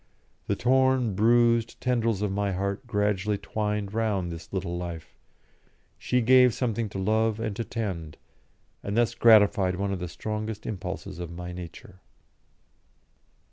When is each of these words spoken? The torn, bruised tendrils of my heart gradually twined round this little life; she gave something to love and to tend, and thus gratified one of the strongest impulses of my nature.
The 0.47 0.55
torn, 0.55 1.13
bruised 1.13 1.79
tendrils 1.79 2.23
of 2.23 2.31
my 2.31 2.53
heart 2.53 2.87
gradually 2.87 3.37
twined 3.37 3.93
round 3.93 4.31
this 4.31 4.51
little 4.51 4.75
life; 4.75 5.15
she 5.99 6.21
gave 6.21 6.55
something 6.55 6.89
to 6.89 6.97
love 6.97 7.39
and 7.39 7.55
to 7.57 7.63
tend, 7.63 8.17
and 8.81 8.97
thus 8.97 9.13
gratified 9.13 9.75
one 9.75 9.93
of 9.93 9.99
the 9.99 10.09
strongest 10.09 10.65
impulses 10.65 11.19
of 11.19 11.29
my 11.29 11.51
nature. 11.51 11.99